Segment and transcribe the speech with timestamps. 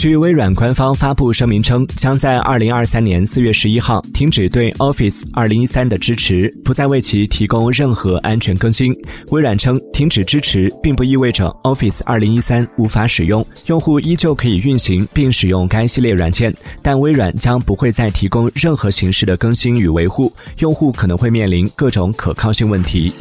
[0.00, 8.94] 据微软官方发布声明称将在二零二三年四月十一号停止对 office 二零一三的支持不再为其提供任何安全更新。
[9.28, 16.50] 微软称停止支持并不意味着 office 二零一三无法使用用户依旧可以运行并使用该系列软件
[16.82, 23.12] 但微软将不会再提供任何形式的更新与维护用户可能会面临各种可靠性问题。